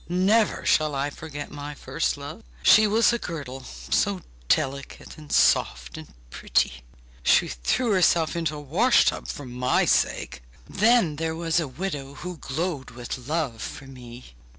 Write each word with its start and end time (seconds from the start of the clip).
Never 0.09 0.65
shall 0.65 0.95
I 0.95 1.11
forget 1.11 1.51
my 1.51 1.75
first 1.75 2.17
love! 2.17 2.41
She 2.63 2.87
was 2.87 3.13
a 3.13 3.19
girdle, 3.19 3.63
so 3.63 4.21
delicate 4.47 5.15
and 5.15 5.31
soft 5.31 5.95
and 5.95 6.11
pretty! 6.31 6.81
She 7.21 7.47
threw 7.47 7.91
herself 7.91 8.35
into 8.35 8.55
a 8.55 8.59
wash 8.59 9.05
tub 9.05 9.27
for 9.27 9.45
my 9.45 9.85
sake! 9.85 10.41
Then 10.67 11.17
there 11.17 11.35
was 11.35 11.59
a 11.59 11.67
widow, 11.67 12.15
who 12.15 12.37
glowed 12.37 12.89
with 12.89 13.27
love 13.27 13.61
for 13.61 13.85
me. 13.85 14.33